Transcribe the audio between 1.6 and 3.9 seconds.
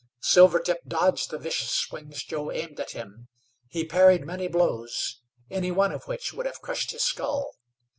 swings Joe aimed at him; he